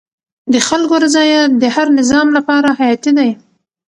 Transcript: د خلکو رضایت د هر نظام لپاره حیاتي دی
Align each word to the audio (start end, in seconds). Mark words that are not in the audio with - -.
د 0.53 0.55
خلکو 0.67 0.95
رضایت 1.05 1.49
د 1.61 1.63
هر 1.75 1.87
نظام 1.99 2.27
لپاره 2.37 2.69
حیاتي 2.79 3.11
دی 3.17 3.29